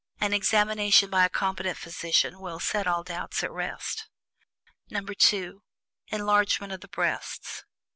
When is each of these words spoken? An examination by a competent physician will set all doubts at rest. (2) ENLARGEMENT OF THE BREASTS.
An 0.19 0.33
examination 0.33 1.11
by 1.11 1.25
a 1.25 1.29
competent 1.29 1.77
physician 1.77 2.39
will 2.39 2.59
set 2.59 2.87
all 2.87 3.03
doubts 3.03 3.43
at 3.43 3.51
rest. 3.51 4.07
(2) 4.91 5.61
ENLARGEMENT 6.07 6.73
OF 6.73 6.81
THE 6.81 6.87
BREASTS. 6.87 7.65